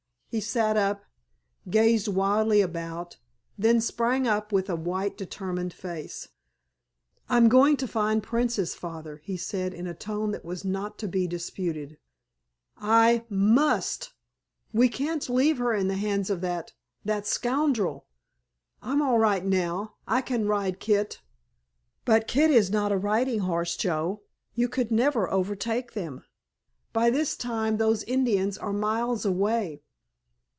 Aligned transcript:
He 0.33 0.39
sat 0.39 0.77
up, 0.77 1.03
gazed 1.69 2.07
wildly 2.07 2.61
about, 2.61 3.17
then 3.57 3.81
sprang 3.81 4.25
up 4.29 4.53
with 4.53 4.69
a 4.69 4.77
white, 4.77 5.17
determined 5.17 5.73
face. 5.73 6.29
"I'm 7.27 7.49
going 7.49 7.75
to 7.75 7.85
find 7.85 8.23
Princess, 8.23 8.73
Father," 8.73 9.17
he 9.25 9.35
said 9.35 9.73
in 9.73 9.87
a 9.87 9.93
tone 9.93 10.31
that 10.31 10.45
was 10.45 10.63
not 10.63 10.97
to 10.99 11.09
be 11.09 11.27
disputed. 11.27 11.97
"I 12.77 13.25
must—we 13.27 14.87
can't 14.87 15.29
leave 15.29 15.57
her 15.57 15.73
in 15.73 15.89
the 15.89 15.97
hands 15.97 16.29
of 16.29 16.39
that—that 16.39 17.27
scoundrel. 17.27 18.07
I'm 18.81 19.01
all 19.01 19.19
right 19.19 19.43
now, 19.45 19.95
I 20.07 20.21
can 20.21 20.47
ride 20.47 20.79
Kit——" 20.79 21.19
"But 22.05 22.29
Kit 22.29 22.49
is 22.51 22.71
not 22.71 22.93
a 22.93 22.97
riding 22.97 23.39
horse, 23.39 23.75
Joe; 23.75 24.21
you 24.55 24.69
could 24.69 24.91
never 24.91 25.29
overtake 25.29 25.91
them. 25.91 26.23
By 26.93 27.09
this 27.09 27.35
time 27.35 27.75
those 27.75 28.03
Indians 28.03 28.57
are 28.57 28.71
miles 28.71 29.25
away." 29.25 29.83